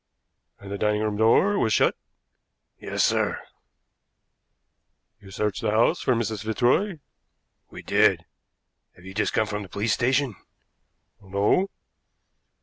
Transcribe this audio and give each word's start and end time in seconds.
"And 0.59 0.71
the 0.71 0.79
dining 0.79 1.03
room 1.03 1.15
door 1.15 1.59
was 1.59 1.73
shut?" 1.73 1.95
"Yes, 2.79 3.03
sir." 3.03 3.39
"You 5.19 5.29
searched 5.29 5.61
the 5.61 5.69
house 5.69 6.01
for 6.01 6.15
Mrs. 6.15 6.43
Fitzroy?" 6.43 6.97
"We 7.69 7.83
did. 7.83 8.25
Have 8.95 9.05
you 9.05 9.13
just 9.13 9.31
come 9.33 9.45
from 9.45 9.61
the 9.61 9.69
police 9.69 9.93
station?" 9.93 10.37
"No." 11.21 11.69